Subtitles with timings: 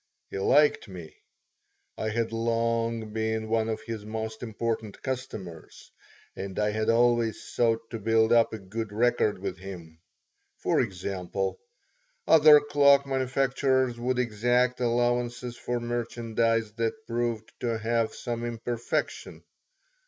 [0.31, 1.13] He liked me.
[1.95, 5.91] I had long been one of his most important customers
[6.35, 9.99] and I had always sought to build up a good record with him.
[10.57, 11.59] For example:
[12.27, 19.43] other cloak manufacturers would exact allowances for merchandise that proved to have some imperfection.